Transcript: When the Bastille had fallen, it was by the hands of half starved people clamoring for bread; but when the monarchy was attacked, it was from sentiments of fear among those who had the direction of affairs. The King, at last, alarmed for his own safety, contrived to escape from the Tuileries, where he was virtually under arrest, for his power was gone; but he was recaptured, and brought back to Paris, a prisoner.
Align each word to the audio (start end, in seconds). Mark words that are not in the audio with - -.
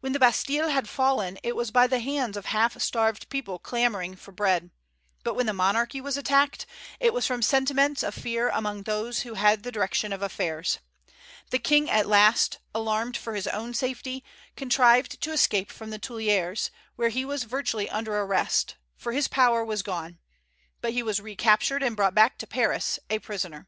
When 0.00 0.12
the 0.12 0.18
Bastille 0.18 0.68
had 0.68 0.86
fallen, 0.86 1.38
it 1.42 1.56
was 1.56 1.70
by 1.70 1.86
the 1.86 1.98
hands 2.00 2.36
of 2.36 2.44
half 2.44 2.78
starved 2.82 3.30
people 3.30 3.58
clamoring 3.58 4.16
for 4.16 4.30
bread; 4.30 4.70
but 5.24 5.32
when 5.32 5.46
the 5.46 5.54
monarchy 5.54 5.98
was 5.98 6.18
attacked, 6.18 6.66
it 7.00 7.14
was 7.14 7.26
from 7.26 7.40
sentiments 7.40 8.02
of 8.02 8.12
fear 8.14 8.50
among 8.50 8.82
those 8.82 9.20
who 9.20 9.32
had 9.32 9.62
the 9.62 9.72
direction 9.72 10.12
of 10.12 10.20
affairs. 10.20 10.80
The 11.50 11.58
King, 11.58 11.88
at 11.88 12.04
last, 12.06 12.58
alarmed 12.74 13.16
for 13.16 13.34
his 13.34 13.46
own 13.46 13.72
safety, 13.72 14.22
contrived 14.56 15.22
to 15.22 15.32
escape 15.32 15.72
from 15.72 15.88
the 15.88 15.98
Tuileries, 15.98 16.70
where 16.96 17.08
he 17.08 17.24
was 17.24 17.44
virtually 17.44 17.88
under 17.88 18.14
arrest, 18.18 18.76
for 18.94 19.12
his 19.12 19.26
power 19.26 19.64
was 19.64 19.80
gone; 19.82 20.18
but 20.82 20.92
he 20.92 21.02
was 21.02 21.18
recaptured, 21.18 21.82
and 21.82 21.96
brought 21.96 22.14
back 22.14 22.36
to 22.36 22.46
Paris, 22.46 22.98
a 23.08 23.20
prisoner. 23.20 23.66